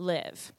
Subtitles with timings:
[0.00, 0.52] live?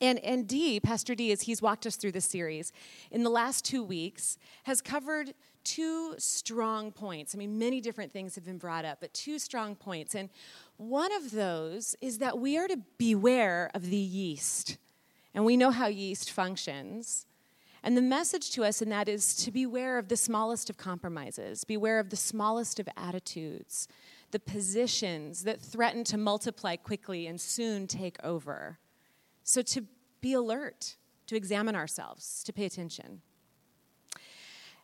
[0.00, 2.72] And, and D, Pastor D, as he's walked us through this series,
[3.10, 7.34] in the last two weeks, has covered two strong points.
[7.34, 10.14] I mean, many different things have been brought up, but two strong points.
[10.14, 10.30] And
[10.76, 14.78] one of those is that we are to beware of the yeast.
[15.34, 17.26] And we know how yeast functions.
[17.82, 21.64] And the message to us in that is to beware of the smallest of compromises,
[21.64, 23.88] beware of the smallest of attitudes,
[24.30, 28.78] the positions that threaten to multiply quickly and soon take over.
[29.42, 29.84] So to
[30.20, 30.96] be alert,
[31.26, 33.22] to examine ourselves, to pay attention.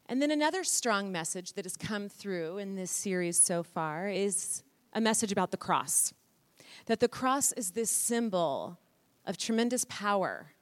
[0.07, 4.63] And then another strong message that has come through in this series so far is
[4.93, 6.13] a message about the cross.
[6.87, 8.79] That the cross is this symbol
[9.27, 10.53] of tremendous power,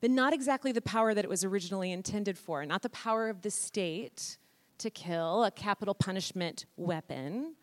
[0.00, 3.42] but not exactly the power that it was originally intended for, not the power of
[3.42, 4.38] the state
[4.78, 7.56] to kill, a capital punishment weapon,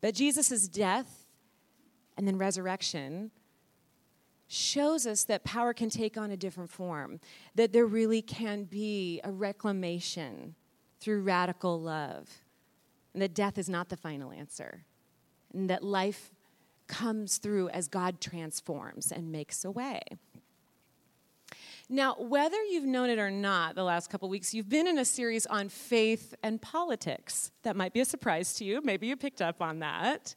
[0.00, 1.26] but Jesus' death
[2.16, 3.30] and then resurrection
[4.48, 7.20] shows us that power can take on a different form,
[7.54, 10.54] that there really can be a reclamation
[10.98, 12.28] through radical love,
[13.14, 14.84] and that death is not the final answer,
[15.54, 16.32] and that life
[16.88, 20.00] comes through as God transforms and makes a way.
[21.92, 25.04] Now, whether you've known it or not, the last couple weeks, you've been in a
[25.04, 27.50] series on faith and politics.
[27.64, 28.80] That might be a surprise to you.
[28.80, 30.36] Maybe you picked up on that.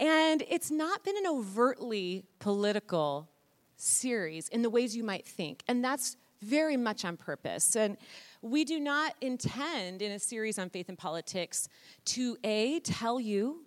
[0.00, 3.30] And it's not been an overtly political
[3.76, 5.62] series in the ways you might think.
[5.68, 7.76] And that's very much on purpose.
[7.76, 7.96] And
[8.42, 11.68] we do not intend in a series on faith and politics
[12.06, 13.64] to A, tell you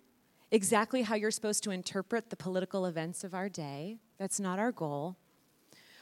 [0.50, 3.96] exactly how you're supposed to interpret the political events of our day.
[4.18, 5.16] That's not our goal.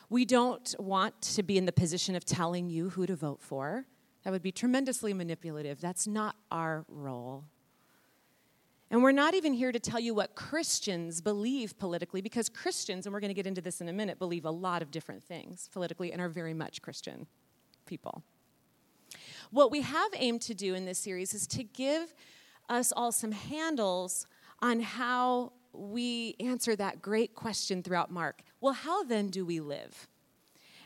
[0.09, 3.87] We don't want to be in the position of telling you who to vote for.
[4.25, 5.81] That would be tremendously manipulative.
[5.81, 7.45] That's not our role.
[8.91, 13.13] And we're not even here to tell you what Christians believe politically, because Christians, and
[13.13, 15.69] we're going to get into this in a minute, believe a lot of different things
[15.73, 17.27] politically and are very much Christian
[17.85, 18.23] people.
[19.51, 22.15] What we have aimed to do in this series is to give
[22.69, 24.27] us all some handles
[24.61, 28.43] on how we answer that great question throughout Mark.
[28.61, 30.09] Well, how then do we live?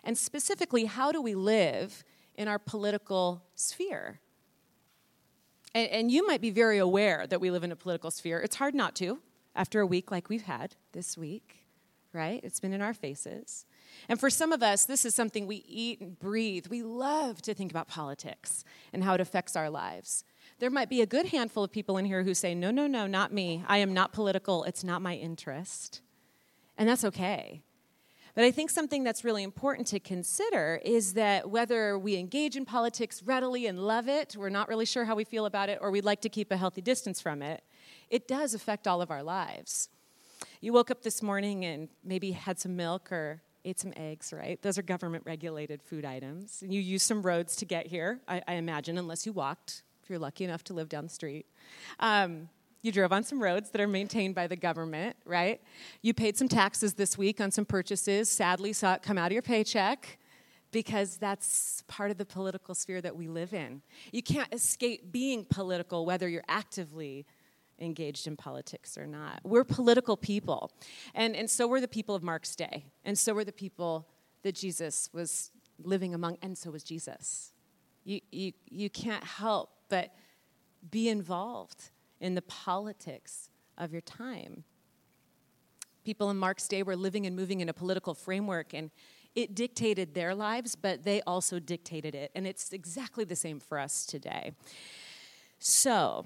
[0.04, 4.20] And specifically, how do we live in our political sphere?
[5.74, 8.40] And, and, you might be very aware that we live in a political sphere.
[8.40, 9.20] It's hard not to
[9.54, 11.64] after a week like we've had this week,
[12.12, 12.40] right?
[12.42, 13.66] It's been in our faces.
[14.08, 16.66] And for some of us, this is something we eat and breathe.
[16.68, 20.24] We love to think about politics and how it affects our lives.
[20.60, 23.06] There might be a good handful of people in here who say, no, no, no,
[23.06, 23.64] not me.
[23.66, 24.64] I am not political.
[24.64, 26.02] It's not my interest.
[26.76, 27.62] And that's okay.
[28.34, 32.66] But I think something that's really important to consider is that whether we engage in
[32.66, 35.90] politics readily and love it, we're not really sure how we feel about it, or
[35.90, 37.64] we'd like to keep a healthy distance from it,
[38.10, 39.88] it does affect all of our lives.
[40.60, 44.60] You woke up this morning and maybe had some milk or ate some eggs, right?
[44.60, 46.60] Those are government regulated food items.
[46.60, 50.18] And you used some roads to get here, I, I imagine, unless you walked, you're
[50.18, 51.46] lucky enough to live down the street.
[52.00, 52.48] Um,
[52.82, 55.60] you drove on some roads that are maintained by the government, right?
[56.02, 59.32] You paid some taxes this week on some purchases, sadly, saw it come out of
[59.32, 60.18] your paycheck
[60.72, 63.82] because that's part of the political sphere that we live in.
[64.12, 67.26] You can't escape being political whether you're actively
[67.80, 69.40] engaged in politics or not.
[69.42, 70.70] We're political people.
[71.14, 72.84] And, and so were the people of Mark's day.
[73.04, 74.06] And so were the people
[74.42, 75.50] that Jesus was
[75.82, 77.52] living among, and so was Jesus.
[78.04, 80.14] You, you, you can't help but
[80.90, 81.90] be involved
[82.20, 84.64] in the politics of your time.
[86.04, 88.90] People in Mark's day were living and moving in a political framework, and
[89.34, 92.30] it dictated their lives, but they also dictated it.
[92.34, 94.52] And it's exactly the same for us today.
[95.58, 96.24] So,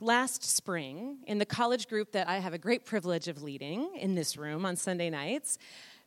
[0.00, 4.16] last spring, in the college group that I have a great privilege of leading in
[4.16, 5.56] this room on Sunday nights,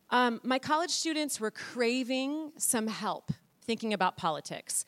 [0.10, 3.32] um, my college students were craving some help
[3.64, 4.86] thinking about politics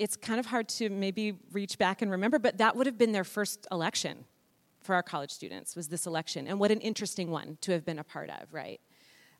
[0.00, 3.12] it's kind of hard to maybe reach back and remember, but that would have been
[3.12, 4.24] their first election
[4.80, 6.48] for our college students, was this election.
[6.48, 8.80] And what an interesting one to have been a part of, right?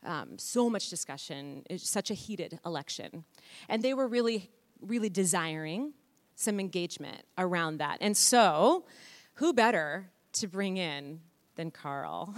[0.04, 3.24] Um, so much discussion, such a heated election.
[3.70, 4.50] And they were really,
[4.82, 5.94] really desiring
[6.36, 7.96] some engagement around that.
[8.02, 8.84] And so,
[9.34, 11.20] who better to bring in
[11.56, 12.34] than Carl?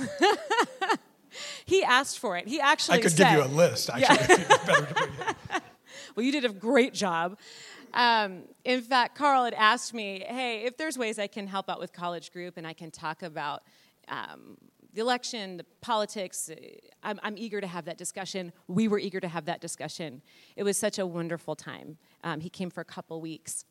[1.65, 2.47] he asked for it.
[2.47, 4.45] He actually I could said, give you a list, actually.
[4.45, 5.33] Yeah.
[6.17, 7.37] well, you did a great job.
[7.95, 11.79] Um, in fact, Carl had asked me, hey, if there's ways I can help out
[11.79, 13.63] with college group and I can talk about
[14.09, 14.57] um,
[14.95, 16.57] the election, the politics, uh,
[17.03, 18.53] I'm, I'm, eager to have that discussion.
[18.67, 20.23] We were eager to have that discussion.
[20.57, 21.99] It was such a wonderful time.
[22.25, 23.65] Um, he came for a couple weeks.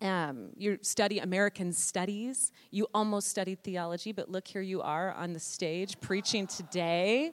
[0.00, 2.52] Um, you study American studies.
[2.70, 7.32] You almost studied theology, but look, here you are on the stage preaching today.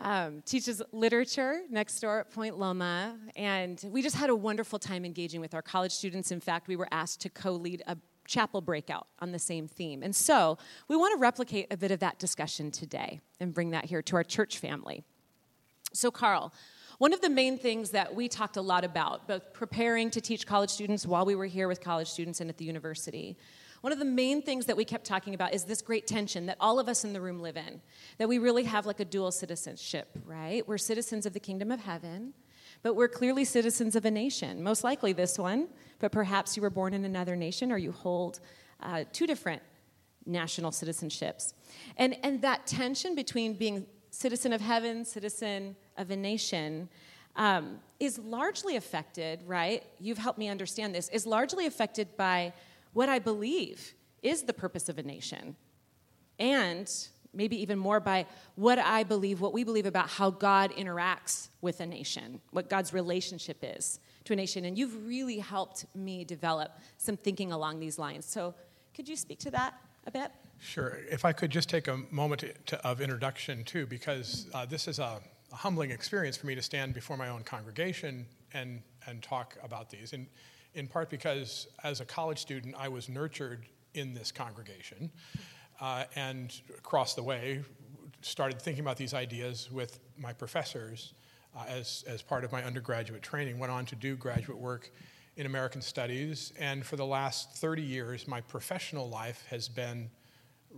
[0.00, 5.04] Um, teaches literature next door at Point Loma, and we just had a wonderful time
[5.04, 6.32] engaging with our college students.
[6.32, 7.96] In fact, we were asked to co lead a
[8.26, 10.02] chapel breakout on the same theme.
[10.02, 10.56] And so
[10.88, 14.16] we want to replicate a bit of that discussion today and bring that here to
[14.16, 15.04] our church family.
[15.92, 16.52] So, Carl,
[16.98, 20.46] one of the main things that we talked a lot about, both preparing to teach
[20.46, 23.36] college students while we were here with college students and at the university,
[23.82, 26.56] one of the main things that we kept talking about is this great tension that
[26.60, 27.80] all of us in the room live in,
[28.18, 30.66] that we really have like a dual citizenship, right?
[30.66, 32.32] We're citizens of the kingdom of heaven,
[32.82, 35.68] but we're clearly citizens of a nation, most likely this one,
[35.98, 38.38] but perhaps you were born in another nation or you hold
[38.80, 39.62] uh, two different
[40.26, 41.52] national citizenships.
[41.96, 46.88] And, and that tension between being citizen of heaven, citizen of a nation,
[47.34, 49.82] um, is largely affected, right?
[49.98, 52.52] You've helped me understand this, is largely affected by
[52.92, 55.56] what I believe is the purpose of a nation.
[56.38, 56.90] And
[57.34, 61.80] maybe even more by what I believe, what we believe about how God interacts with
[61.80, 64.64] a nation, what God's relationship is to a nation.
[64.64, 68.26] And you've really helped me develop some thinking along these lines.
[68.26, 68.54] So,
[68.94, 69.74] could you speak to that
[70.06, 70.30] a bit?
[70.60, 70.98] Sure.
[71.10, 74.98] If I could just take a moment to, of introduction, too, because uh, this is
[74.98, 79.56] a, a, humbling experience for me to stand before my own congregation and, and talk
[79.62, 80.12] about these.
[80.12, 80.26] And
[80.74, 85.10] in part because as a college student, I was nurtured in this congregation.
[85.80, 87.62] Uh, and across the way,
[88.20, 91.14] started thinking about these ideas with my professors
[91.56, 93.58] uh, as, as part of my undergraduate training.
[93.58, 94.90] Went on to do graduate work
[95.36, 100.10] in American Studies, and for the last 30 years, my professional life has been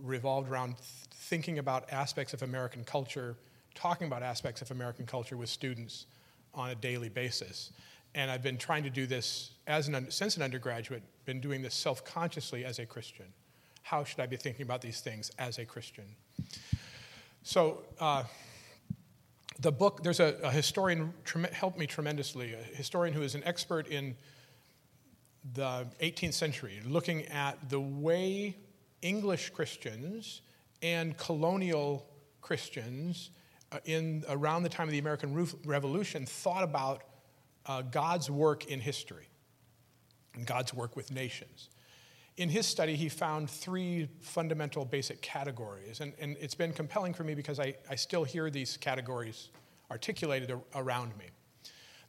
[0.01, 3.35] revolved around thinking about aspects of American culture,
[3.73, 6.05] talking about aspects of American culture with students
[6.53, 7.71] on a daily basis.
[8.15, 11.75] And I've been trying to do this as an, since an undergraduate, been doing this
[11.75, 13.25] self consciously as a Christian.
[13.83, 16.05] How should I be thinking about these things as a Christian?
[17.43, 18.23] So, uh,
[19.59, 21.13] the book, there's a, a historian
[21.51, 24.15] helped me tremendously, a historian who is an expert in
[25.53, 28.55] the 18th century, looking at the way
[29.01, 30.41] English Christians
[30.81, 32.07] and colonial
[32.41, 33.29] Christians
[33.71, 37.03] uh, in around the time of the American Revolution thought about
[37.65, 39.27] uh, God's work in history
[40.35, 41.69] and God's work with nations.
[42.37, 47.23] In his study, he found three fundamental basic categories, and, and it's been compelling for
[47.23, 49.49] me because I, I still hear these categories
[49.89, 51.25] articulated around me.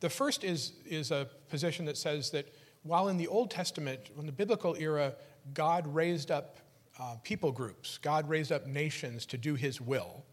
[0.00, 2.52] The first is, is a position that says that
[2.82, 5.14] while in the Old Testament, in the biblical era,
[5.54, 6.58] God raised up
[6.98, 10.24] uh, people groups, God raised up nations to do his will,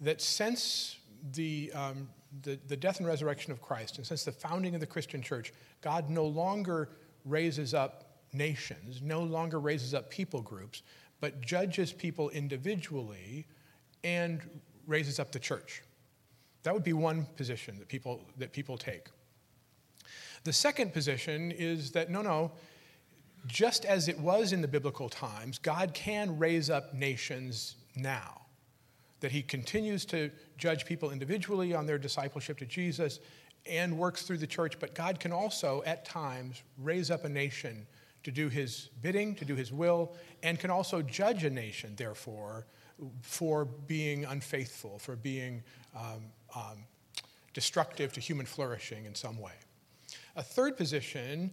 [0.00, 0.98] that since
[1.32, 2.08] the, um,
[2.42, 5.52] the, the death and resurrection of Christ, and since the founding of the Christian church,
[5.80, 6.90] God no longer
[7.24, 10.82] raises up nations, no longer raises up people groups,
[11.20, 13.46] but judges people individually
[14.04, 14.40] and
[14.86, 15.82] raises up the church.
[16.62, 19.08] That would be one position that people, that people take.
[20.44, 22.52] The second position is that no, no,
[23.46, 28.42] just as it was in the biblical times, God can raise up nations now.
[29.20, 33.20] That he continues to judge people individually on their discipleship to Jesus
[33.66, 37.86] and works through the church, but God can also, at times, raise up a nation
[38.22, 42.66] to do his bidding, to do his will, and can also judge a nation, therefore,
[43.22, 45.62] for being unfaithful, for being
[45.96, 46.24] um,
[46.54, 46.84] um,
[47.54, 49.52] destructive to human flourishing in some way.
[50.36, 51.50] A third position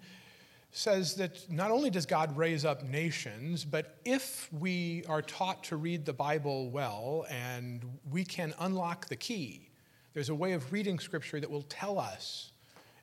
[0.77, 5.77] says that not only does God raise up nations, but if we are taught to
[5.77, 9.69] read the Bible well and we can unlock the key,
[10.13, 12.51] there's a way of reading Scripture that will tell us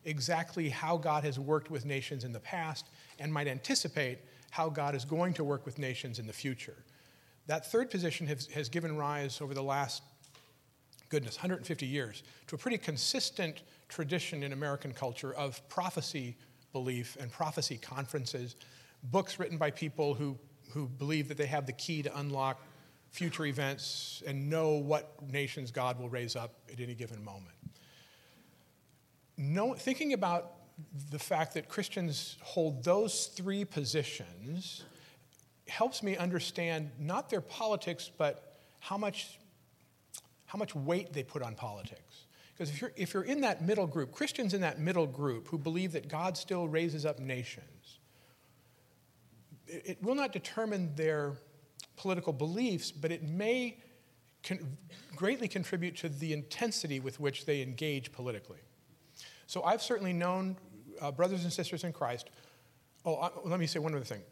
[0.04, 4.18] exactly how God has worked with nations in the past and might anticipate
[4.50, 6.84] how God is going to work with nations in the future.
[7.46, 10.02] That third position has, has given rise over the last,
[11.08, 16.36] goodness, 150 years to a pretty consistent tradition in American culture of prophecy
[16.72, 18.56] belief and prophecy conferences,
[19.04, 20.38] books written by people who,
[20.70, 22.60] who believe that they have the key to unlock
[23.10, 27.54] future events and know what nations God will raise up at any given moment.
[29.36, 30.52] Know, thinking about
[31.10, 34.84] the fact that Christians hold those three positions
[35.68, 39.38] helps me understand not their politics, but how much,
[40.46, 42.11] how much weight they put on politics.
[42.52, 45.58] Because if you're, if you're in that middle group, Christians in that middle group who
[45.58, 47.98] believe that God still raises up nations,
[49.66, 51.34] it, it will not determine their
[51.96, 53.78] political beliefs, but it may
[54.46, 54.76] con-
[55.16, 58.60] greatly contribute to the intensity with which they engage politically.
[59.46, 60.56] So I've certainly known
[61.00, 62.30] uh, brothers and sisters in Christ
[63.04, 64.22] Oh, uh, let me say one other thing.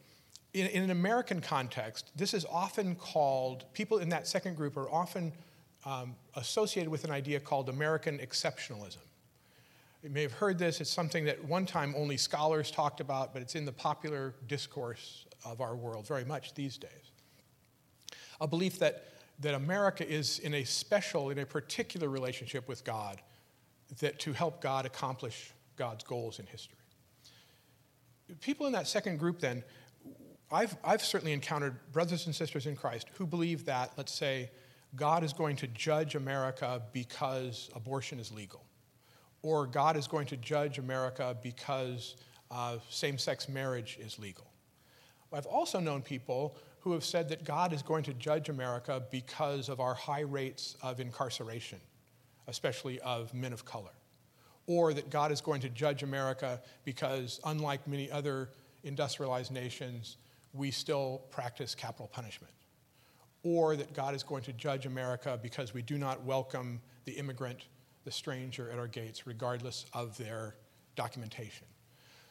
[0.54, 4.90] In, in, an American context, this is often called, people in that second group are
[4.90, 5.32] often
[5.84, 8.98] um, associated with an idea called American exceptionalism.
[10.02, 10.80] You may have heard this.
[10.80, 15.26] It's something that one time only scholars talked about, but it's in the popular discourse
[15.44, 17.12] of our world very much these days.
[18.40, 19.04] A belief that,
[19.40, 23.20] that America is in a special, in a particular relationship with God,
[23.98, 26.76] that to help God accomplish God's goals in history.
[28.40, 29.62] People in that second group, then,
[30.50, 34.50] I've, I've certainly encountered brothers and sisters in Christ who believe that, let's say,
[34.96, 38.64] God is going to judge America because abortion is legal,
[39.42, 42.16] or God is going to judge America because
[42.50, 44.50] uh, same sex marriage is legal.
[45.32, 49.68] I've also known people who have said that God is going to judge America because
[49.68, 51.78] of our high rates of incarceration,
[52.48, 53.92] especially of men of color.
[54.66, 58.50] Or that God is going to judge America because, unlike many other
[58.82, 60.16] industrialized nations,
[60.52, 62.52] we still practice capital punishment
[63.42, 67.66] or that God is going to judge America because we do not welcome the immigrant,
[68.04, 70.56] the stranger at our gates, regardless of their
[70.94, 71.66] documentation.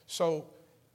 [0.08, 0.46] So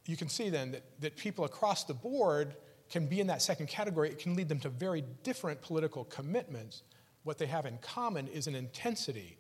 [0.06, 2.56] you can see then that, that people across the board
[2.90, 4.10] can be in that second category.
[4.10, 6.82] It can lead them to very different political commitments.
[7.24, 9.38] What they have in common is an intensity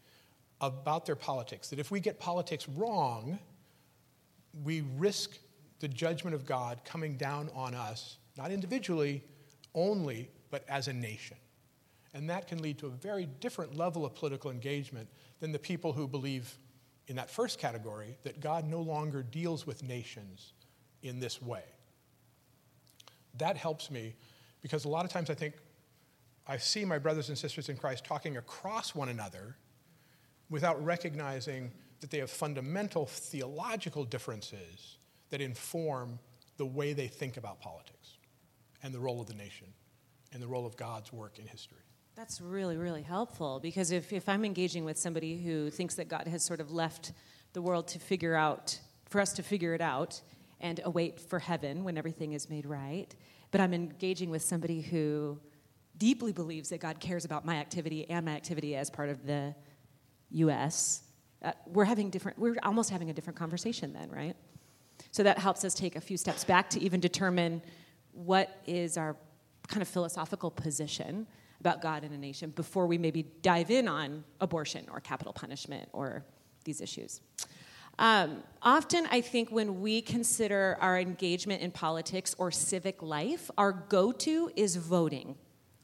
[0.60, 3.38] about their politics, that if we get politics wrong,
[4.62, 5.36] we risk
[5.80, 9.22] the judgment of God coming down on us, not individually
[9.74, 11.36] only, but as a nation.
[12.12, 15.08] And that can lead to a very different level of political engagement
[15.40, 16.56] than the people who believe
[17.08, 20.52] in that first category that God no longer deals with nations
[21.02, 21.64] in this way.
[23.38, 24.14] That helps me
[24.62, 25.54] because a lot of times I think
[26.46, 29.56] I see my brothers and sisters in Christ talking across one another
[30.50, 34.98] without recognizing that they have fundamental theological differences
[35.30, 36.20] that inform
[36.58, 38.18] the way they think about politics
[38.84, 39.66] and the role of the nation
[40.34, 41.78] and the role of God's work in history.
[42.16, 46.28] That's really, really helpful because if, if I'm engaging with somebody who thinks that God
[46.28, 47.12] has sort of left
[47.54, 50.20] the world to figure out, for us to figure it out
[50.60, 53.14] and await for heaven when everything is made right,
[53.50, 55.40] but I'm engaging with somebody who
[55.96, 59.54] deeply believes that God cares about my activity and my activity as part of the
[60.30, 61.02] U.S.,
[61.42, 64.34] uh, we're having different, we're almost having a different conversation then, right?
[65.10, 67.60] So that helps us take a few steps back to even determine
[68.12, 69.16] what is our
[69.68, 71.26] kind of philosophical position
[71.60, 75.88] about God and a nation before we maybe dive in on abortion or capital punishment
[75.92, 76.24] or
[76.64, 77.20] these issues.
[77.98, 83.72] Um, often, I think when we consider our engagement in politics or civic life, our
[83.72, 85.36] go to is voting,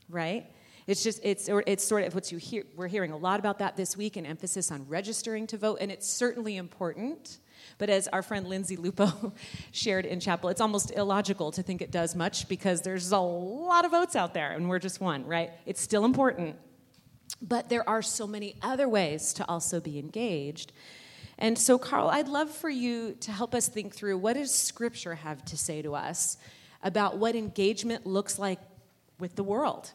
[0.09, 0.51] right?
[0.87, 2.65] It's just, it's, it's sort of what you hear.
[2.75, 5.93] We're hearing a lot about that this week, an emphasis on registering to vote, and
[5.93, 7.39] it's certainly important.
[7.79, 9.33] But as our friend Lindsay Lupo
[9.73, 13.85] shared in chapel, it's almost illogical to think it does much because there's a lot
[13.85, 15.51] of votes out there and we're just one, right?
[15.67, 16.57] It's still important.
[17.41, 20.73] But there are so many other ways to also be engaged.
[21.39, 25.15] And so, Carl, I'd love for you to help us think through what does Scripture
[25.15, 26.37] have to say to us
[26.83, 28.61] about what engagement looks like
[29.19, 29.93] with the world?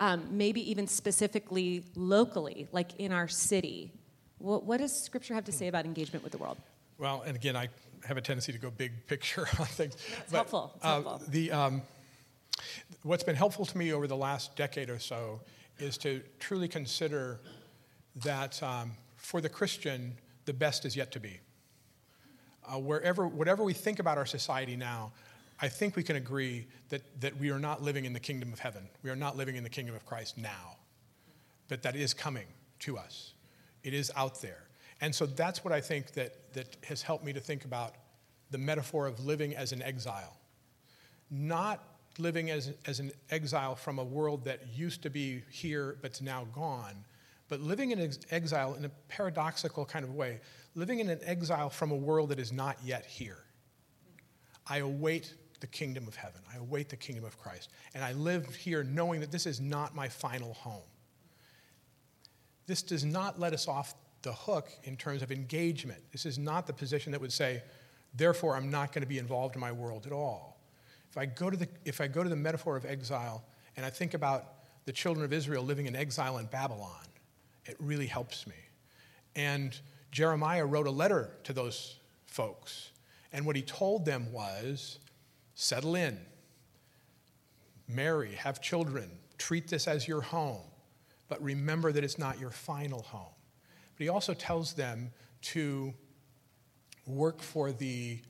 [0.00, 3.92] Um, maybe even specifically locally, like in our city.
[4.38, 6.56] What, what does Scripture have to say about engagement with the world?
[6.98, 7.68] Well, and again, I
[8.04, 9.94] have a tendency to go big picture on things.
[9.94, 10.72] It's but, helpful.
[10.76, 11.22] It's uh, helpful.
[11.28, 11.82] The, um,
[13.02, 15.40] what's been helpful to me over the last decade or so
[15.78, 17.40] is to truly consider
[18.16, 21.38] that um, for the Christian, the best is yet to be.
[22.66, 25.12] Uh, wherever, whatever we think about our society now,
[25.60, 28.58] I think we can agree that, that we are not living in the kingdom of
[28.58, 28.88] heaven.
[29.02, 30.76] We are not living in the kingdom of Christ now.
[31.68, 32.46] But that is coming
[32.80, 33.34] to us,
[33.82, 34.67] it is out there.
[35.00, 37.94] And so that's what I think that, that has helped me to think about
[38.50, 40.36] the metaphor of living as an exile.
[41.30, 41.82] Not
[42.18, 46.46] living as, as an exile from a world that used to be here but's now
[46.52, 47.04] gone,
[47.48, 50.40] but living in ex- exile in a paradoxical kind of way,
[50.74, 53.38] living in an exile from a world that is not yet here.
[54.66, 56.40] I await the kingdom of heaven.
[56.52, 57.70] I await the kingdom of Christ.
[57.94, 60.82] And I live here knowing that this is not my final home.
[62.66, 66.00] This does not let us off the hook in terms of engagement.
[66.12, 67.62] This is not the position that would say,
[68.14, 70.60] therefore, I'm not going to be involved in my world at all.
[71.10, 73.44] If I go to the, if I go to the metaphor of exile
[73.76, 74.44] and I think about
[74.84, 77.06] the children of Israel living in exile in Babylon,
[77.66, 78.54] it really helps me.
[79.36, 79.78] And
[80.10, 81.96] Jeremiah wrote a letter to those
[82.26, 82.90] folks.
[83.32, 84.98] And what he told them was
[85.54, 86.18] settle in,
[87.86, 90.64] marry, have children, treat this as your home,
[91.28, 93.34] but remember that it's not your final home.
[93.98, 95.10] But he also tells them
[95.42, 95.92] to
[97.04, 98.20] work for the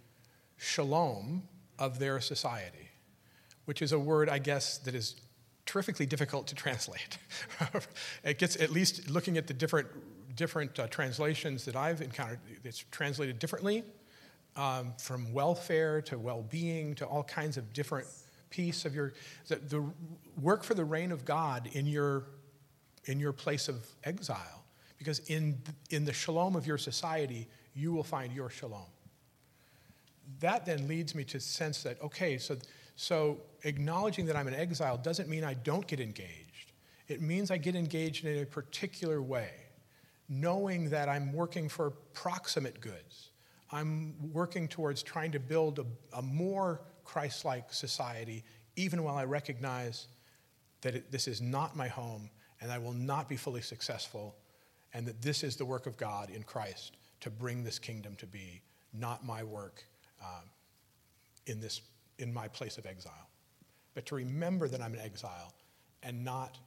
[0.56, 1.42] shalom
[1.78, 2.88] of their society,
[3.66, 5.16] which is a word, I guess, that is
[5.66, 7.18] terrifically difficult to translate.
[8.24, 9.88] it gets, at least looking at the different,
[10.34, 13.84] different uh, translations that I've encountered, it's translated differently
[14.56, 18.06] um, from welfare to well being to all kinds of different
[18.48, 19.12] peace of your
[19.48, 19.84] the, the,
[20.40, 22.24] work for the reign of God in your
[23.04, 24.57] in your place of exile
[24.98, 28.90] because in in the shalom of your society you will find your shalom.
[30.40, 32.56] That then leads me to sense that okay so
[32.96, 36.72] so acknowledging that I'm an exile doesn't mean I don't get engaged.
[37.06, 39.50] It means I get engaged in a particular way
[40.28, 43.30] knowing that I'm working for proximate goods.
[43.70, 45.86] I'm working towards trying to build a,
[46.16, 48.44] a more Christ like society,
[48.76, 50.08] even while I recognize
[50.82, 54.36] that it, this is not my home and I will not be fully successful,
[54.98, 58.26] and that this is the work of God in Christ to bring this kingdom to
[58.26, 58.60] be,
[58.92, 59.84] not my work
[60.20, 60.42] um,
[61.46, 61.82] in, this,
[62.18, 63.28] in my place of exile.
[63.94, 65.54] But to remember that I'm an exile
[66.02, 66.58] and not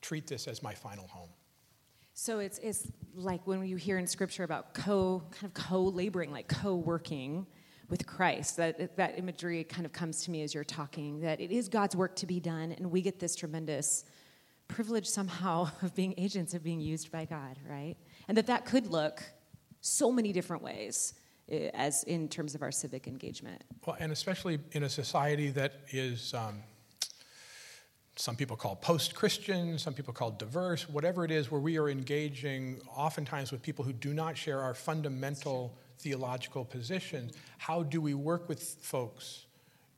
[0.00, 1.28] treat this as my final home.
[2.14, 6.48] So it's, it's like when you hear in scripture about co kind of co-laboring, like
[6.48, 7.46] co-working
[7.88, 8.56] with Christ.
[8.56, 11.20] That that imagery kind of comes to me as you're talking.
[11.20, 14.04] That it is God's work to be done, and we get this tremendous
[14.72, 17.96] privilege somehow of being agents of being used by God, right?
[18.28, 19.22] And that that could look
[19.80, 21.14] so many different ways
[21.50, 23.62] eh, as in terms of our civic engagement.
[23.86, 26.34] Well, and especially in a society that is.
[26.34, 26.62] Um,
[28.16, 31.88] some people call post Christian, some people call diverse, whatever it is, where we are
[31.88, 37.32] engaging oftentimes with people who do not share our fundamental theological positions.
[37.56, 39.46] How do we work with folks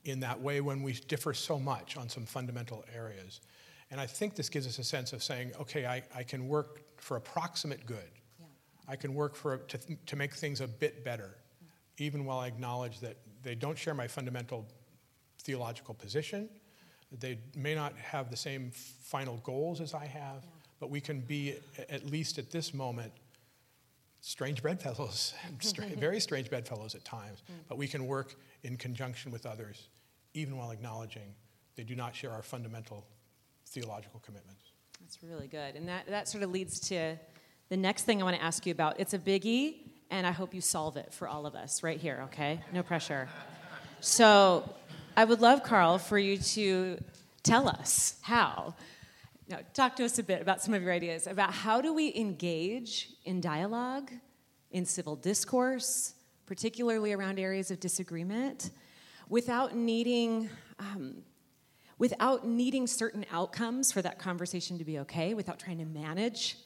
[0.04, 3.40] in that way when we differ so much on some fundamental areas?
[3.94, 6.80] And I think this gives us a sense of saying, okay, I, I can work
[6.96, 8.10] for approximate good.
[8.40, 8.46] Yeah.
[8.88, 11.36] I can work for, to, to make things a bit better,
[11.98, 14.66] even while I acknowledge that they don't share my fundamental
[15.38, 16.48] theological position
[17.20, 20.50] they may not have the same final goals as I have, yeah.
[20.80, 21.54] but we can be,
[21.88, 23.12] at least at this moment,
[24.20, 25.34] strange bedfellows,
[25.98, 27.54] very strange bedfellows at times, mm.
[27.68, 29.88] but we can work in conjunction with others,
[30.32, 31.34] even while acknowledging
[31.76, 33.06] they do not share our fundamental
[33.74, 34.70] theological commitments.
[35.00, 35.74] That's really good.
[35.74, 37.16] And that, that sort of leads to
[37.68, 39.00] the next thing I want to ask you about.
[39.00, 42.20] It's a biggie, and I hope you solve it for all of us right here,
[42.26, 42.60] okay?
[42.72, 43.28] No pressure.
[44.00, 44.72] So,
[45.16, 46.98] I would love, Carl, for you to
[47.42, 48.74] tell us how.
[49.74, 53.10] Talk to us a bit about some of your ideas about how do we engage
[53.24, 54.10] in dialogue,
[54.70, 56.14] in civil discourse,
[56.46, 58.70] particularly around areas of disagreement,
[59.28, 60.48] without needing.
[60.78, 61.22] Um,
[61.98, 66.56] without needing certain outcomes for that conversation to be okay, without trying to manage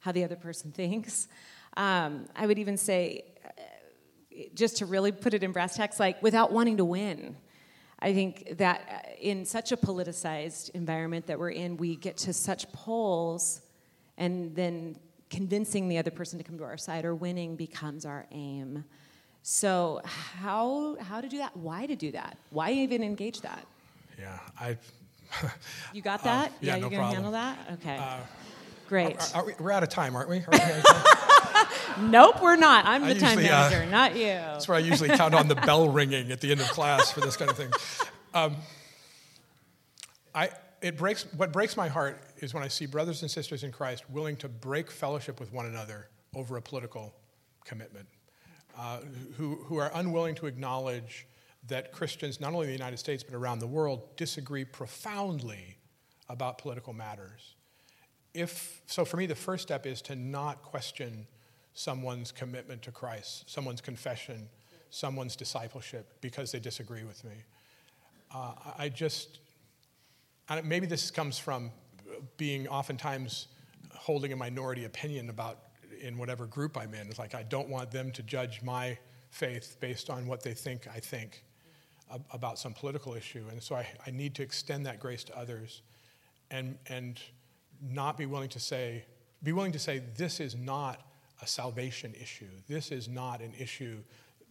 [0.00, 1.28] how the other person thinks.
[1.76, 6.22] Um, I would even say, uh, just to really put it in brass tacks, like
[6.22, 7.36] without wanting to win,
[8.00, 12.32] I think that uh, in such a politicized environment that we're in, we get to
[12.32, 13.60] such poles,
[14.16, 14.96] and then
[15.30, 18.84] convincing the other person to come to our side or winning becomes our aim.
[19.42, 21.56] So, how how to do that?
[21.56, 22.38] Why to do that?
[22.50, 23.66] Why even engage that?
[24.18, 24.76] Yeah, I.
[25.92, 26.50] you got that?
[26.50, 27.58] Uh, yeah, yeah, you're no gonna handle that.
[27.74, 27.96] Okay.
[27.96, 28.18] Uh,
[28.88, 29.16] Great.
[29.34, 30.38] Are, are we, we're out of time, aren't we?
[32.00, 32.86] nope, we're not.
[32.86, 34.24] I'm the I time usually, manager, uh, not you.
[34.24, 37.20] That's where I usually count on the bell ringing at the end of class for
[37.20, 37.70] this kind of thing.
[38.32, 38.56] Um,
[40.34, 40.48] I,
[40.80, 44.08] it breaks, what breaks my heart is when I see brothers and sisters in Christ
[44.08, 47.12] willing to break fellowship with one another over a political
[47.66, 48.06] commitment,
[48.78, 49.00] uh,
[49.36, 51.26] who, who are unwilling to acknowledge
[51.68, 55.78] that Christians, not only in the United States but around the world, disagree profoundly
[56.28, 57.54] about political matters.
[58.34, 61.26] If so for me the first step is to not question
[61.74, 64.48] someone's commitment to christ someone's confession
[64.90, 67.32] someone's discipleship because they disagree with me.
[68.34, 69.38] Uh, i just
[70.64, 71.70] maybe this comes from
[72.36, 73.48] being oftentimes
[73.92, 75.58] holding a minority opinion about
[76.00, 77.08] in whatever group i'm in.
[77.08, 78.98] It's like i don't want them to judge my
[79.30, 81.44] faith based on what they think i think
[82.30, 85.82] about some political issue and so I, I need to extend that grace to others
[86.50, 87.20] and and
[87.80, 89.04] not be willing to say,
[89.42, 91.02] be willing to say, this is not
[91.42, 92.48] a salvation issue.
[92.66, 93.98] This is not an issue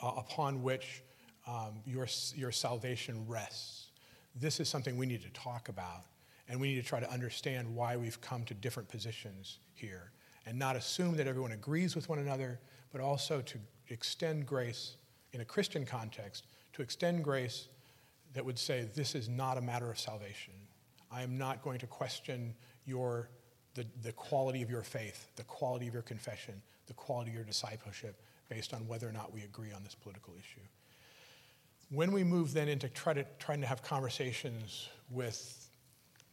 [0.02, 1.04] uh, upon which
[1.46, 3.88] um, your, your salvation rests.
[4.36, 6.06] This is something we need to talk about,
[6.48, 10.12] and we need to try to understand why we've come to different positions here,
[10.46, 12.60] and not assume that everyone agrees with one another,
[12.92, 13.58] but also to
[13.90, 14.96] extend grace
[15.34, 16.46] in a Christian context,
[16.78, 17.68] to extend grace
[18.34, 20.54] that would say, this is not a matter of salvation.
[21.12, 22.54] I am not going to question
[22.86, 23.30] your,
[23.74, 27.46] the, the quality of your faith, the quality of your confession, the quality of your
[27.46, 30.62] discipleship based on whether or not we agree on this political issue.
[31.90, 35.70] when we move then into to, trying to have conversations with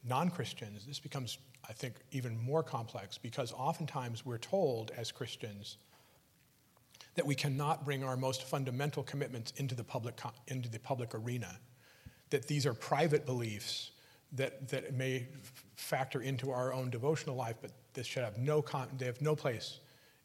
[0.07, 5.79] non Christians, this becomes, I think, even more complex because oftentimes we're told as Christians
[7.15, 11.59] that we cannot bring our most fundamental commitments into the public, into the public arena,
[12.31, 13.93] that these are private beliefs
[14.33, 15.29] that, that may
[15.77, 19.37] factor into our own devotional life, but this should have no con- they have no
[19.37, 19.79] place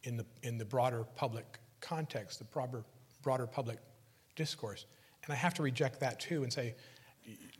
[0.04, 2.84] in the, in the broader public context, the broader,
[3.22, 3.78] broader public
[4.36, 4.86] discourse.
[5.24, 6.76] And I have to reject that too and say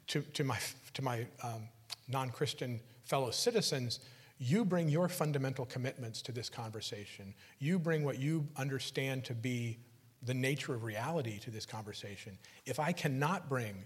[0.08, 0.58] to, to my,
[0.96, 1.68] to my um,
[2.08, 4.00] non Christian fellow citizens,
[4.40, 7.34] you bring your fundamental commitments to this conversation.
[7.60, 9.78] You bring what you understand to be
[10.24, 12.38] the nature of reality to this conversation.
[12.66, 13.84] If I cannot bring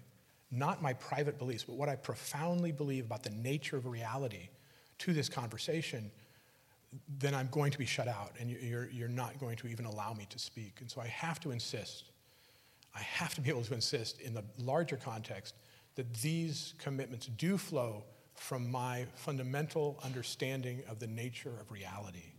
[0.51, 4.49] not my private beliefs, but what I profoundly believe about the nature of reality
[4.99, 6.11] to this conversation,
[7.17, 10.13] then I'm going to be shut out and you're, you're not going to even allow
[10.13, 10.77] me to speak.
[10.81, 12.11] And so I have to insist,
[12.95, 15.55] I have to be able to insist in the larger context
[15.95, 18.03] that these commitments do flow
[18.35, 22.33] from my fundamental understanding of the nature of reality.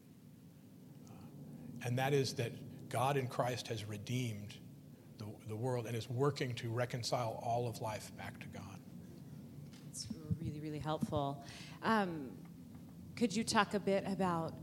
[1.09, 2.53] Uh, and that is that
[2.89, 4.55] God in Christ has redeemed
[5.19, 8.79] the, the world and is working to reconcile all of life back to God.
[9.91, 10.07] It's
[10.41, 11.45] really, really helpful.
[11.83, 12.31] Um,
[13.17, 14.55] could you talk a bit about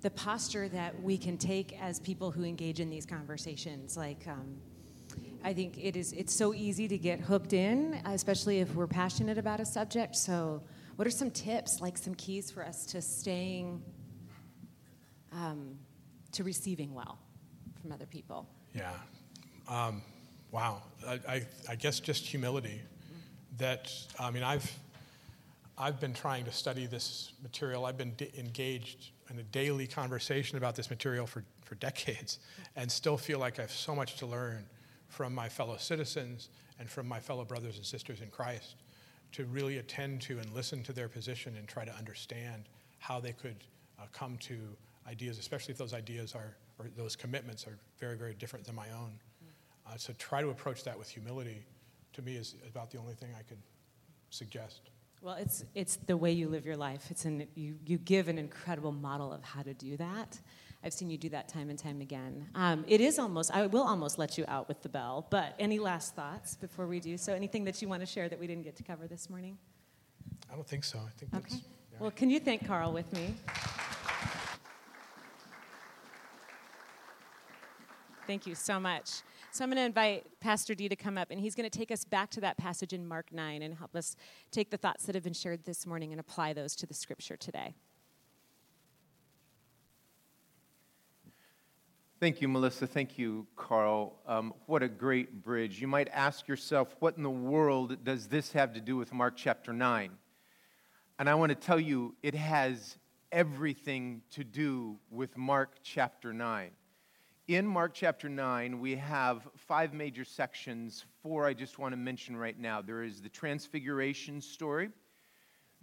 [0.00, 3.96] the posture that we can take as people who engage in these conversations?
[3.96, 4.56] Like, um,
[5.44, 9.38] I think it is it's so easy to get hooked in, especially if we're passionate
[9.38, 10.14] about a subject.
[10.16, 10.62] So,
[10.96, 13.82] what are some tips, like some keys for us to staying
[15.32, 15.78] um,
[16.32, 17.18] to receiving well
[17.80, 18.48] from other people?
[18.74, 18.92] Yeah.
[19.68, 20.02] Um,
[20.50, 20.82] wow.
[21.06, 22.80] I, I, I, guess just humility.
[23.58, 24.70] That I mean, I've
[25.76, 27.84] I've been trying to study this material.
[27.84, 32.38] I've been engaged in a daily conversation about this material for, for decades,
[32.76, 34.66] and still feel like I have so much to learn
[35.12, 36.48] from my fellow citizens
[36.78, 38.76] and from my fellow brothers and sisters in Christ
[39.32, 42.64] to really attend to and listen to their position and try to understand
[42.98, 43.56] how they could
[44.00, 44.56] uh, come to
[45.06, 48.86] ideas, especially if those ideas are, or those commitments are very, very different than my
[48.98, 49.12] own.
[49.86, 51.62] Uh, so try to approach that with humility,
[52.14, 53.58] to me, is about the only thing I could
[54.30, 54.80] suggest.
[55.20, 57.10] Well, it's, it's the way you live your life.
[57.10, 60.40] It's an, you, you give an incredible model of how to do that.
[60.84, 62.48] I've seen you do that time and time again.
[62.54, 65.78] Um, it is almost, I will almost let you out with the bell, but any
[65.78, 67.32] last thoughts before we do so?
[67.34, 69.58] Anything that you want to share that we didn't get to cover this morning?
[70.50, 70.98] I don't think so.
[70.98, 71.62] I think okay.
[71.92, 71.98] Yeah.
[72.00, 73.34] Well, can you thank Carl with me?
[78.26, 79.22] Thank you so much.
[79.52, 81.90] So I'm going to invite Pastor D to come up, and he's going to take
[81.90, 84.16] us back to that passage in Mark 9 and help us
[84.50, 87.36] take the thoughts that have been shared this morning and apply those to the scripture
[87.36, 87.74] today.
[92.22, 92.86] Thank you, Melissa.
[92.86, 94.14] Thank you, Carl.
[94.28, 95.80] Um, what a great bridge.
[95.80, 99.34] You might ask yourself, what in the world does this have to do with Mark
[99.36, 100.12] chapter 9?
[101.18, 102.96] And I want to tell you, it has
[103.32, 106.70] everything to do with Mark chapter 9.
[107.48, 111.04] In Mark chapter 9, we have five major sections.
[111.24, 112.80] Four I just want to mention right now.
[112.82, 114.90] There is the transfiguration story,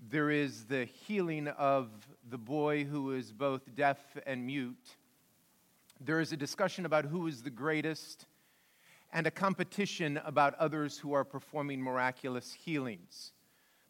[0.07, 1.89] there is the healing of
[2.29, 4.95] the boy who is both deaf and mute
[5.99, 8.25] there is a discussion about who is the greatest
[9.11, 13.33] and a competition about others who are performing miraculous healings.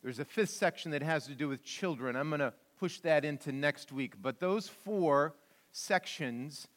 [0.02, 2.15] There's a fifth section that has to do with children.
[2.15, 4.13] I'm going to push that into next week.
[4.22, 5.36] But those four
[5.72, 6.67] sections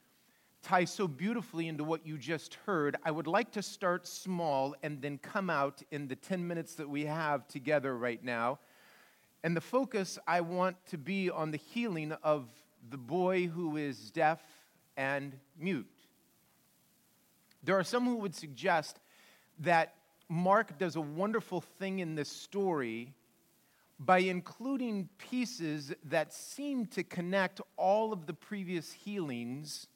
[0.63, 2.97] tie so beautifully into what you just heard.
[3.05, 6.89] I would like to start small and then come out in the 10 minutes that
[6.89, 8.59] we have together right now.
[9.45, 12.49] And the focus I want to be on the healing of
[12.91, 14.41] the boy who is deaf
[14.97, 15.87] and mute.
[17.63, 18.99] There are some who would suggest
[19.61, 19.95] that
[20.29, 23.13] Mark does a wonderful thing in this story
[23.99, 29.87] by including pieces that seem to connect all of the previous healings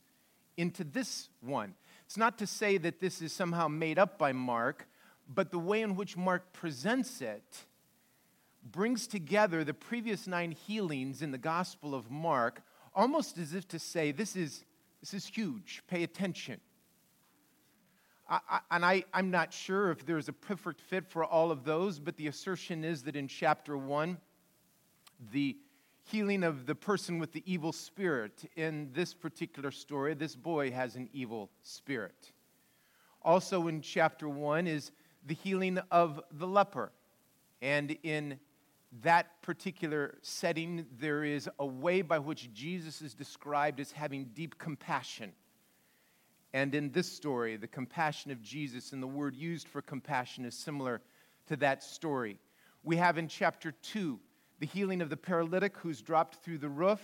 [0.57, 1.75] into this one.
[2.05, 4.87] It's not to say that this is somehow made up by Mark,
[5.29, 7.65] but the way in which Mark presents it
[8.71, 12.63] brings together the previous nine healings in the Gospel of Mark,
[12.95, 14.65] almost as if to say, this is
[15.13, 15.85] this is huge.
[15.87, 16.61] Pay attention.
[18.29, 21.63] I, I, and I, I'm not sure if there's a perfect fit for all of
[21.63, 24.19] those, but the assertion is that in chapter one,
[25.31, 25.57] the
[26.11, 28.51] healing of the person with the evil spirit.
[28.57, 32.33] In this particular story, this boy has an evil spirit.
[33.23, 34.91] Also in chapter 1 is
[35.25, 36.91] the healing of the leper.
[37.63, 38.41] And in
[39.03, 44.59] that particular setting, there is a way by which Jesus is described as having deep
[44.59, 45.33] compassion.
[46.53, 50.55] And in this story, the compassion of Jesus and the word used for compassion is
[50.55, 51.03] similar
[51.49, 52.39] to that story.
[52.83, 54.19] We have in chapter 2
[54.59, 57.01] the healing of the paralytic who's dropped through the roof.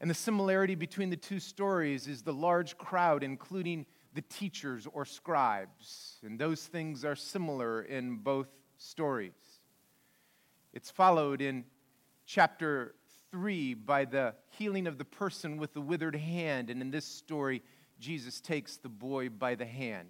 [0.00, 5.04] And the similarity between the two stories is the large crowd, including the teachers or
[5.04, 6.18] scribes.
[6.22, 9.53] And those things are similar in both stories.
[10.74, 11.64] It's followed in
[12.26, 12.96] chapter
[13.30, 16.68] 3 by the healing of the person with the withered hand.
[16.68, 17.62] And in this story,
[18.00, 20.08] Jesus takes the boy by the hand.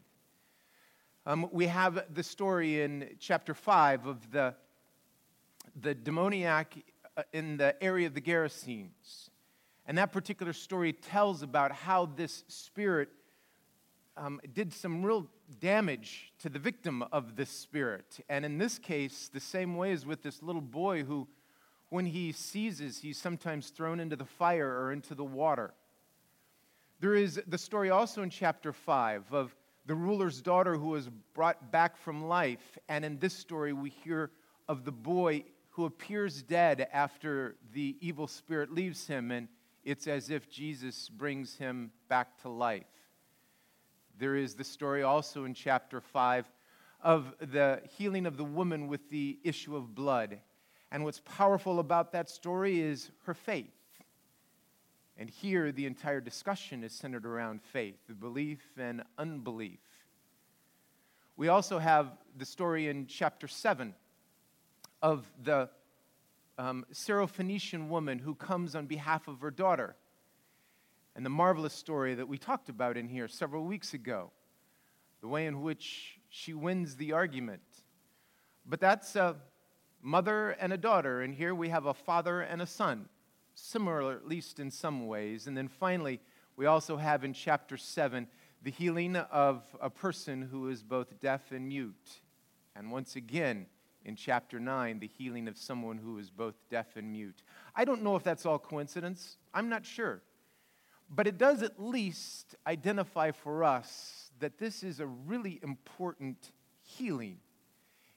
[1.27, 4.55] Um, we have the story in chapter 5 of the,
[5.79, 6.75] the demoniac
[7.15, 9.29] uh, in the area of the Gerasenes.
[9.85, 13.11] And that particular story tells about how this spirit
[14.17, 15.29] um, did some real
[15.61, 18.21] damage to the victim of this spirit.
[18.29, 21.29] And in this case, the same way as with this little boy who,
[21.91, 25.75] when he seizes, he's sometimes thrown into the fire or into the water.
[27.01, 29.55] There is the story also in chapter 5 of
[29.87, 32.79] the ruler's daughter who was brought back from life.
[32.89, 34.31] And in this story, we hear
[34.69, 39.31] of the boy who appears dead after the evil spirit leaves him.
[39.31, 39.49] And
[39.85, 42.85] it's as if Jesus brings him back to life.
[44.19, 46.47] There is the story also in chapter 5
[47.03, 50.39] of the healing of the woman with the issue of blood.
[50.91, 53.73] And what's powerful about that story is her faith.
[55.17, 59.79] And here, the entire discussion is centered around faith, the belief and unbelief.
[61.37, 63.95] We also have the story in chapter 7
[65.03, 65.69] of the
[66.59, 69.97] um, Syrophoenician woman who comes on behalf of her daughter
[71.17, 74.31] and the marvelous story that we talked about in here several weeks ago,
[75.21, 77.63] the way in which she wins the argument.
[78.67, 79.37] But that's a
[80.03, 83.09] mother and a daughter, and here we have a father and a son,
[83.55, 85.47] similar at least in some ways.
[85.47, 86.21] And then finally,
[86.57, 88.27] we also have in chapter 7
[88.63, 92.21] the healing of a person who is both deaf and mute.
[92.75, 93.67] And once again,
[94.05, 97.43] in chapter 9, the healing of someone who is both deaf and mute.
[97.75, 99.39] I don't know if that's all coincidence.
[99.53, 100.23] I'm not sure.
[101.11, 107.39] But it does at least identify for us that this is a really important healing,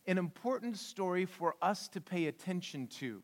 [0.05, 3.21] an important story for us to pay attention to.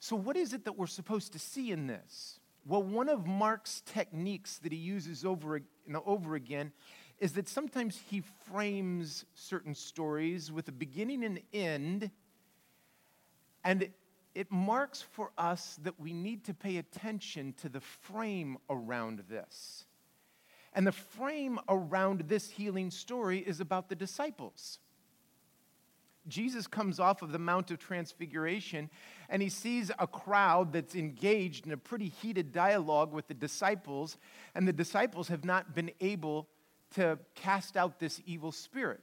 [0.00, 2.40] So, what is it that we're supposed to see in this?
[2.66, 6.72] Well, one of Mark's techniques that he uses over and over again
[7.18, 12.10] is that sometimes he frames certain stories with a beginning and end,
[13.62, 13.90] and
[14.40, 19.84] it marks for us that we need to pay attention to the frame around this.
[20.72, 24.78] And the frame around this healing story is about the disciples.
[26.26, 28.88] Jesus comes off of the Mount of Transfiguration
[29.28, 34.16] and he sees a crowd that's engaged in a pretty heated dialogue with the disciples,
[34.54, 36.48] and the disciples have not been able
[36.94, 39.02] to cast out this evil spirit.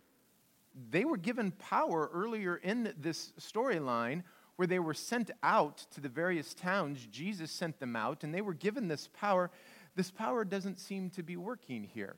[0.90, 4.24] They were given power earlier in this storyline
[4.58, 7.08] where they were sent out to the various towns.
[7.12, 9.50] Jesus sent them out, and they were given this power.
[9.96, 12.16] This power doesn't seem to be working here.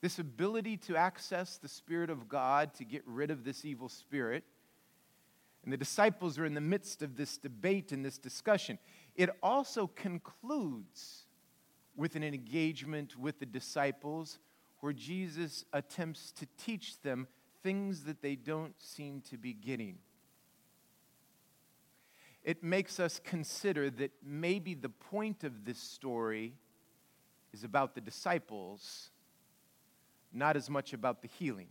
[0.00, 4.44] This ability to access the Spirit of God to get rid of this evil spirit.
[5.64, 8.78] And the disciples are in the midst of this debate and this discussion.
[9.14, 11.26] It also concludes
[11.96, 14.38] with an engagement with the disciples
[14.80, 17.28] where Jesus attempts to teach them
[17.62, 19.98] things that they don't seem to be getting
[22.44, 26.54] it makes us consider that maybe the point of this story
[27.52, 29.10] is about the disciples,
[30.32, 31.68] not as much about the healing.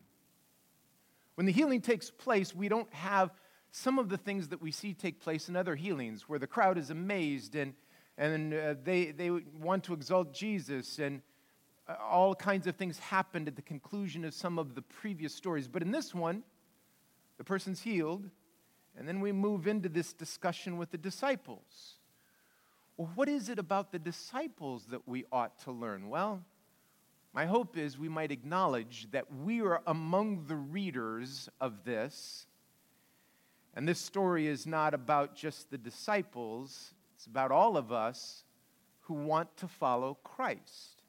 [1.35, 3.31] When the healing takes place, we don't have
[3.71, 6.77] some of the things that we see take place in other healings, where the crowd
[6.77, 7.73] is amazed and,
[8.17, 11.21] and uh, they, they want to exalt Jesus, and
[11.87, 15.67] uh, all kinds of things happened at the conclusion of some of the previous stories.
[15.67, 16.43] But in this one,
[17.37, 18.29] the person's healed,
[18.97, 21.95] and then we move into this discussion with the disciples.
[22.97, 26.09] Well, what is it about the disciples that we ought to learn?
[26.09, 26.43] Well,
[27.33, 32.45] my hope is we might acknowledge that we are among the readers of this.
[33.73, 38.43] And this story is not about just the disciples, it's about all of us
[39.01, 41.03] who want to follow Christ.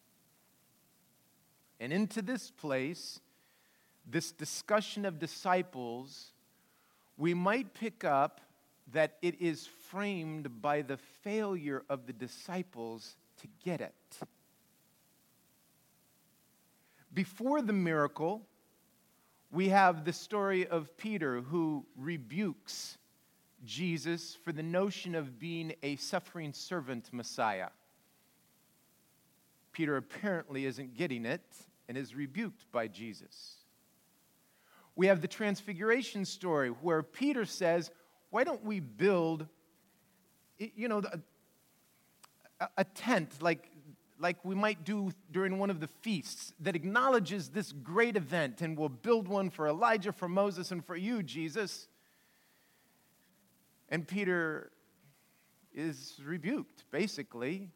[1.81, 3.21] And into this place,
[4.09, 6.32] this discussion of disciples
[7.23, 8.41] we might pick up
[8.93, 13.95] that it is framed by the failure of the disciples to get it.
[17.15, 18.43] Before the miracle,
[19.53, 22.99] we have the story of Peter who rebukes
[23.65, 27.69] Jesus for the notion of being a suffering servant Messiah.
[29.71, 31.55] Peter apparently isn't getting it
[31.89, 33.62] and is rebuked by Jesus.
[34.95, 37.91] We have the transfiguration story where Peter says,
[38.31, 39.47] Why don't we build,
[40.59, 41.03] you know,
[42.61, 43.69] a, a tent like,
[44.19, 48.79] like we might do during one of the feasts that acknowledges this great event, and
[48.79, 51.89] we'll build one for Elijah, for Moses, and for you, Jesus.
[53.89, 54.71] And Peter
[55.75, 57.71] is rebuked, basically.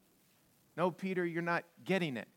[0.77, 2.29] No, Peter, you're not getting it.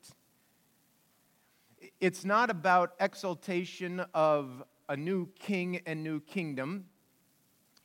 [1.99, 6.85] It's not about exaltation of a new king and new kingdom,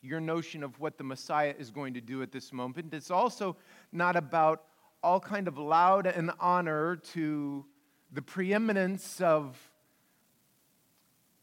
[0.02, 2.92] your notion of what the Messiah is going to do at this moment.
[2.92, 3.56] It's also
[3.92, 4.64] not about
[5.02, 7.64] all kind of laud and honor to
[8.10, 9.56] the preeminence of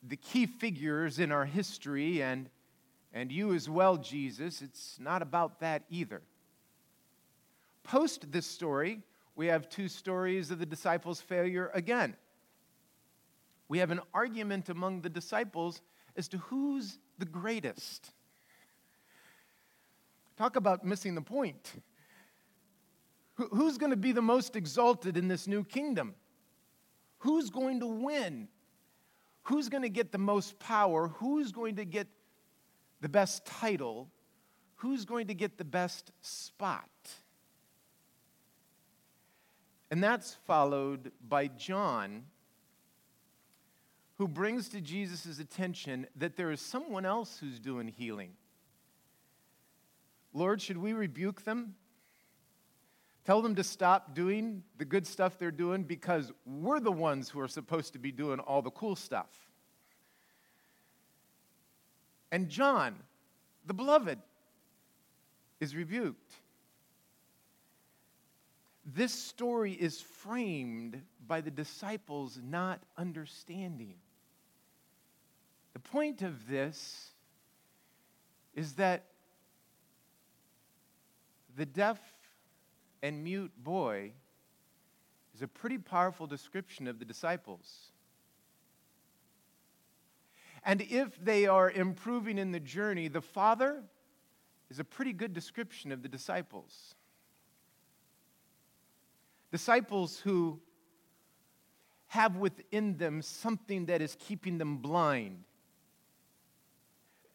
[0.02, 2.50] the key figures in our history and,
[3.14, 4.64] and you as well, Jesus.
[4.64, 6.24] It's not about that either.
[7.84, 9.02] Post this story,
[9.36, 12.16] we have two stories of the disciples' failure again.
[13.72, 15.82] We have an argument among the disciples
[16.18, 18.12] as to who's the greatest.
[20.36, 21.72] Talk about missing the point.
[23.36, 26.16] Who's going to be the most exalted in this new kingdom?
[27.20, 28.50] Who's going to win?
[29.44, 31.08] Who's going to get the most power?
[31.08, 32.10] Who's going to get
[33.00, 34.10] the best title?
[34.76, 36.90] Who's going to get the best spot?
[39.90, 42.26] And that's followed by John,
[44.22, 48.30] who brings to Jesus' attention that there is someone else who's doing healing.
[50.32, 51.74] Lord, should we rebuke them?
[53.26, 57.40] Tell them to stop doing the good stuff they're doing because we're the ones who
[57.40, 59.32] are supposed to be doing all the cool stuff.
[62.32, 62.94] And John,
[63.66, 64.20] the beloved,
[65.60, 66.32] is rebuked.
[68.86, 73.96] This story is framed by the disciples not understanding.
[75.74, 77.12] The point of this
[78.54, 79.06] is that
[81.56, 82.00] the deaf
[83.02, 84.12] and mute boy
[85.34, 87.92] is a pretty powerful description of the disciples.
[90.64, 93.82] And if they are improving in the journey, the Father
[94.70, 96.96] is a pretty good description of the disciples.
[99.52, 100.60] Disciples who
[102.08, 105.44] have within them something that is keeping them blind,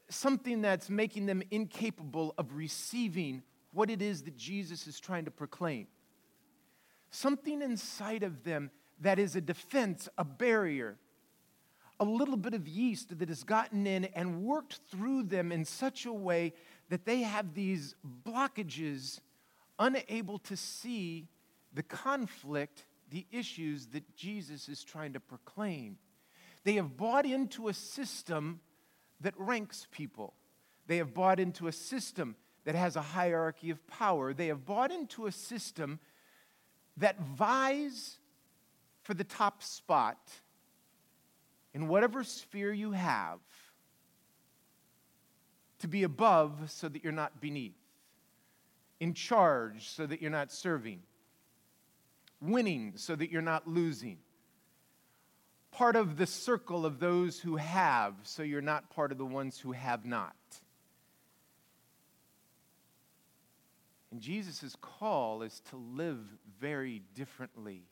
[0.08, 3.42] something that's making them incapable of receiving
[3.72, 5.86] what it is that Jesus is trying to proclaim.
[7.10, 10.96] Something inside of them that is a defense, a barrier,
[11.98, 16.06] a little bit of yeast that has gotten in and worked through them in such
[16.06, 16.52] a way
[16.88, 19.20] that they have these blockages,
[19.78, 21.26] unable to see
[21.72, 25.98] the conflict, the issues that Jesus is trying to proclaim.
[26.64, 28.60] They have bought into a system
[29.20, 30.34] that ranks people.
[30.86, 34.34] They have bought into a system that has a hierarchy of power.
[34.34, 36.00] They have bought into a system
[36.96, 38.16] that vies
[39.02, 40.18] for the top spot
[41.74, 43.40] in whatever sphere you have
[45.78, 47.76] to be above so that you're not beneath,
[48.98, 51.02] in charge so that you're not serving,
[52.40, 54.18] winning so that you're not losing,
[55.76, 59.60] part of the circle of those who have so you're not part of the ones
[59.60, 60.34] who have not.
[64.10, 66.18] And Jesus' call is to live
[66.58, 67.82] very differently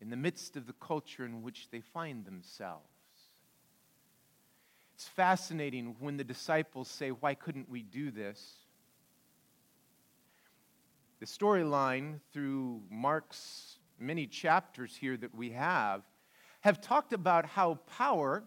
[0.00, 2.82] in the midst of the culture in which they find themselves.
[4.96, 8.56] It's fascinating when the disciples say, Why couldn't we do this?
[11.20, 16.02] The storyline through Mark's many chapters here that we have
[16.60, 18.44] have talked about how power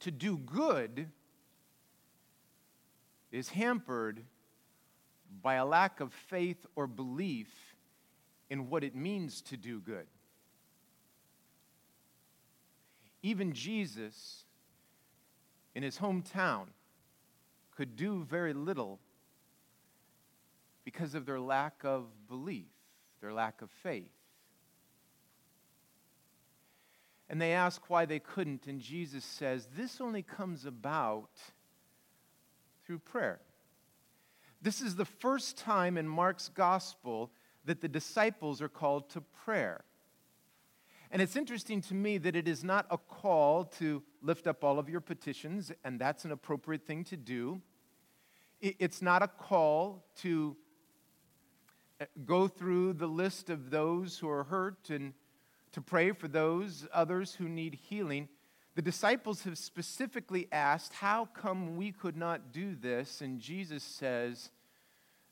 [0.00, 1.08] to do good
[3.30, 4.22] is hampered
[5.42, 7.48] by a lack of faith or belief
[8.50, 10.06] in what it means to do good.
[13.22, 14.44] Even Jesus,
[15.74, 16.66] in his hometown,
[17.76, 18.98] could do very little
[20.84, 22.70] because of their lack of belief,
[23.20, 24.17] their lack of faith.
[27.30, 31.30] And they ask why they couldn't, and Jesus says, This only comes about
[32.86, 33.40] through prayer.
[34.62, 37.30] This is the first time in Mark's gospel
[37.64, 39.84] that the disciples are called to prayer.
[41.10, 44.78] And it's interesting to me that it is not a call to lift up all
[44.78, 47.60] of your petitions, and that's an appropriate thing to do.
[48.60, 50.56] It's not a call to
[52.00, 55.12] uh, go through the list of those who are hurt and
[55.72, 58.28] to pray for those others who need healing,
[58.74, 63.20] the disciples have specifically asked, How come we could not do this?
[63.20, 64.50] And Jesus says,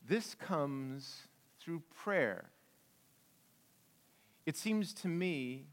[0.06, 1.28] This comes
[1.60, 2.50] through prayer.
[4.46, 5.66] It seems to me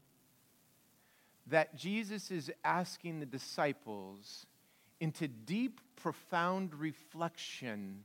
[1.46, 4.46] that Jesus is asking the disciples
[5.00, 8.04] into deep, profound reflection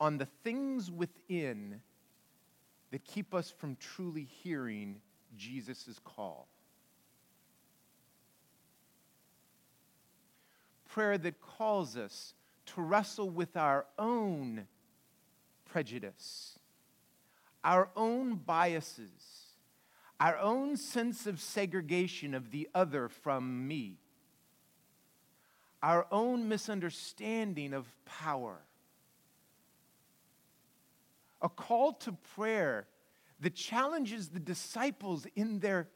[0.00, 1.80] on the things within
[2.90, 5.00] that keep us from truly hearing
[5.36, 6.48] Jesus' call.
[10.86, 12.34] Prayer that calls us
[12.66, 14.66] to wrestle with our own
[15.64, 16.58] prejudice,
[17.64, 19.10] our own biases,
[20.20, 23.98] our own sense of segregation of the other from me,
[25.82, 28.60] our own misunderstanding of power.
[31.42, 32.86] A call to prayer
[33.44, 35.86] that challenges the disciples in their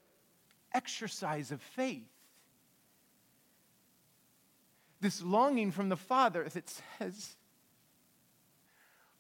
[0.75, 2.11] exercise of faith.
[5.01, 6.69] This longing from the Father that
[6.99, 7.37] says,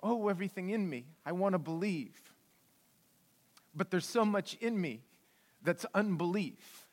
[0.02, 2.12] Oh, everything in me, I want to believe.
[3.74, 5.00] But there's so much in me
[5.62, 6.86] that's unbelief.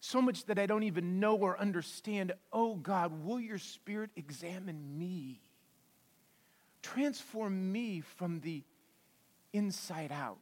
[0.00, 2.32] So much that I don't even know or understand.
[2.52, 5.40] Oh, God, will your Spirit examine me?
[6.80, 8.62] Transform me from the
[9.56, 10.38] inside out.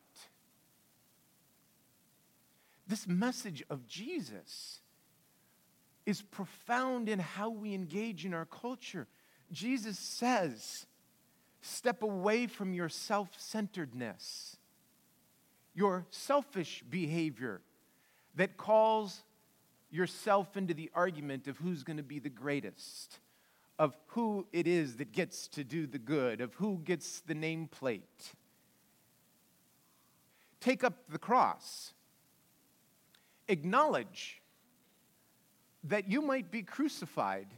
[2.86, 4.80] This message of Jesus
[6.04, 9.06] is profound in how we engage in our culture.
[9.50, 10.86] Jesus says,
[11.62, 14.56] step away from your self centeredness,
[15.74, 17.62] your selfish behavior
[18.34, 19.22] that calls
[19.90, 23.20] yourself into the argument of who's going to be the greatest,
[23.78, 28.34] of who it is that gets to do the good, of who gets the nameplate
[30.64, 31.92] take up the cross.
[33.48, 34.40] Acknowledge
[35.84, 37.48] that you might be crucified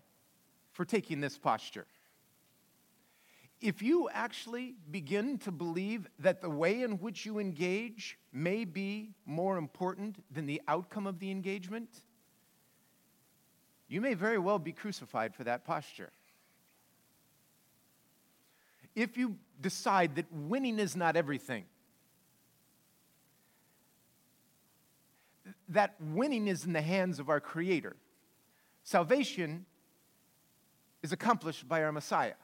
[0.73, 1.87] for taking this posture.
[3.61, 9.15] If you actually begin to believe that the way in which you engage may be
[9.25, 11.89] more important than the outcome of the engagement,
[13.89, 16.11] you may very well be crucified for that posture.
[18.97, 21.65] If you decide that winning is not everything,
[25.77, 27.97] that winning is in the hands of our Creator.
[28.83, 29.67] Salvation
[31.03, 32.35] is accomplished by our Messiah.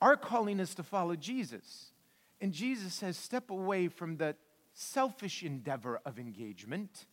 [0.00, 1.92] Our calling is to follow Jesus.
[2.40, 4.36] And Jesus says, step away from the
[4.74, 7.06] selfish endeavor of engagement.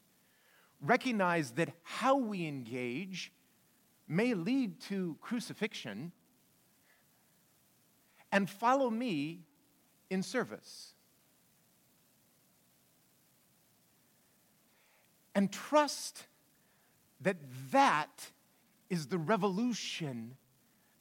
[0.82, 3.32] Recognize that how we engage
[4.08, 6.12] may lead to crucifixion.
[8.32, 9.46] And follow me
[10.10, 10.94] in service.
[15.36, 16.28] And trust
[17.22, 17.38] that
[17.72, 18.32] that
[18.90, 20.36] is the revolution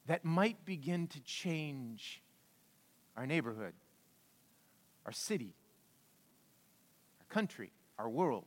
[0.05, 2.21] that might begin to change
[3.17, 3.73] our neighborhood,
[5.05, 5.53] our city,
[7.19, 8.45] our country, our world.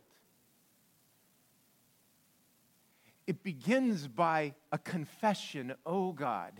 [3.26, 6.52] It begins by a confession oh God,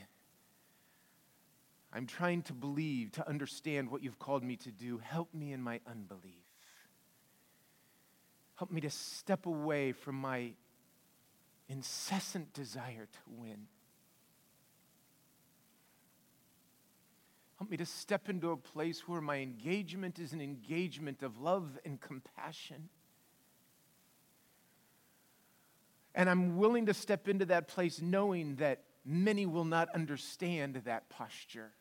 [1.93, 4.99] I'm trying to believe, to understand what you've called me to do.
[4.99, 6.44] Help me in my unbelief.
[8.57, 10.53] Help me to step away from my
[11.69, 13.67] incessant desire to win.
[17.59, 21.79] Help me to step into a place where my engagement is an engagement of love
[21.85, 22.89] and compassion.
[26.15, 31.09] And I'm willing to step into that place knowing that many will not understand that
[31.09, 31.73] posture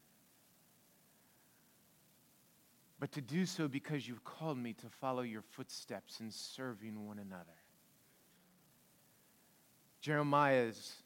[3.03, 7.19] but to do so because you've called me to follow your footsteps in serving one
[7.19, 7.59] another.
[9.99, 11.03] Jeremiah's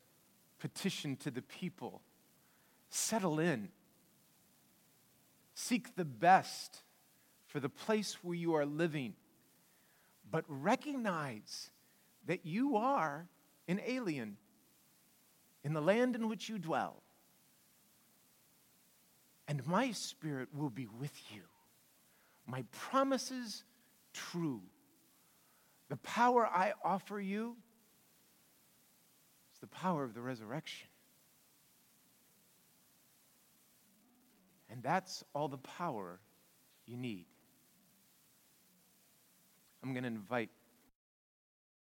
[0.59, 2.03] petition to the people
[2.91, 3.69] settle in,
[5.55, 6.83] seek the best
[7.47, 9.15] for the place where you are living,
[10.29, 11.71] but recognize
[12.27, 13.27] that you are
[13.67, 14.37] an alien
[15.63, 17.01] in the land in which you dwell.
[19.47, 21.41] And my spirit will be with you
[22.47, 23.63] my promises
[24.13, 24.61] true.
[25.89, 27.55] The power I offer you
[29.53, 30.87] is the power of the resurrection.
[34.69, 36.19] And that's all the power
[36.85, 37.25] you need.
[39.83, 40.49] I'm going to invite